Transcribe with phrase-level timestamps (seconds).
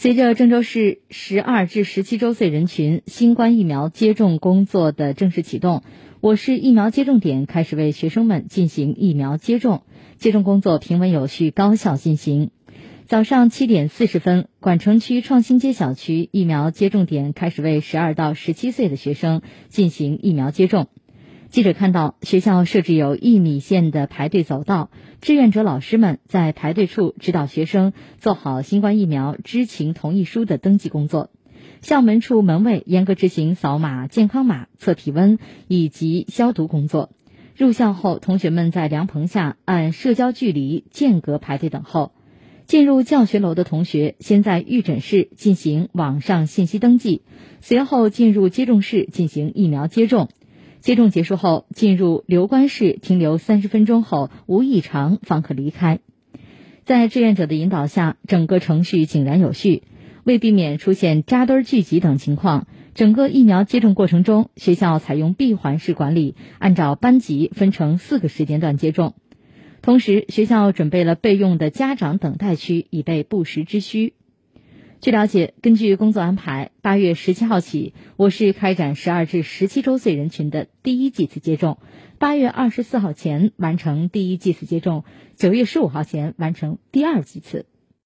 [0.00, 5.82] 随着郑州市十二至十七周岁人群新冠疫苗接种工作的正式启动，
[6.22, 9.82] 我市疫苗接种点开始为学生们进行疫苗接种，
[10.16, 12.50] 接种工作平稳有序、高效进行。
[13.04, 20.88] 早上七点四十分，管城区创新街小区疫苗接种点开始为十二到十七岁的学生进行疫苗接种。
[21.50, 24.88] 记者看到，学校设置有一米线的排队走道，
[25.20, 31.28] 志愿者老师们在排队处指导学生做好新冠疫苗知情同意书的登记工作。
[31.82, 37.10] 校门处门卫严格执行扫码健康码、测体温以及消毒工作。
[37.56, 42.12] 入校后，同学们在凉棚下按社交距离间隔排队等候。
[42.66, 47.22] 进入教学楼的同学先在预诊室进行网上信息登记，
[47.60, 50.28] 随后进入接种室进行疫苗接种。
[50.80, 56.00] 接种结束后，进入留观室停留三十分钟后无异常方可离开。
[56.84, 59.82] 在志愿者的引导下，整个程序井然有序。
[60.24, 69.14] 为避免出现扎堆聚集等情况，整个疫苗接种过程中，学校采用闭环式管理，按照班级分成四个时间段接种。
[69.82, 74.12] 同时，学校准备了备用的家长等待区，以备不时之需。
[75.00, 81.78] 据了解，根据工作安排，八月十七号起，我市开展十二至十七周岁人群的第一剂次接种；
[82.18, 85.04] 八月二十四号前完成第一剂次接种；
[85.36, 87.64] 九月十五号前完成第二剂次。